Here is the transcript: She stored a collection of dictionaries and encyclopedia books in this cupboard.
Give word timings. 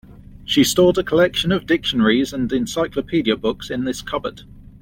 She 0.45 0.63
stored 0.63 0.97
a 0.97 1.03
collection 1.03 1.51
of 1.51 1.67
dictionaries 1.67 2.33
and 2.33 2.51
encyclopedia 2.51 3.35
books 3.37 3.69
in 3.69 3.83
this 3.83 4.01
cupboard. 4.01 4.41